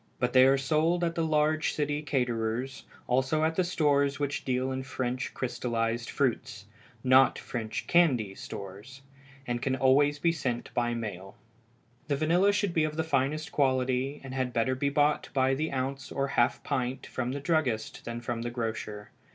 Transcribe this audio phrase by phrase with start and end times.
[0.17, 4.71] But they are sold at the large city caterers', also at the stores which deal
[4.71, 6.65] in French crystallized fruits
[7.03, 9.03] not French candy stores
[9.45, 11.35] and can always be sent by mail.
[12.07, 15.71] The vanilla should be of the finest quality, and had better be bought by the
[15.71, 19.11] ounce or half pint from the druggist than from the grocer.